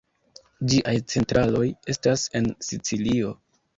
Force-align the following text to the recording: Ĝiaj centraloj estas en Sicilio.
Ĝiaj 0.71 0.95
centraloj 1.15 1.67
estas 1.95 2.25
en 2.41 2.49
Sicilio. 2.69 3.37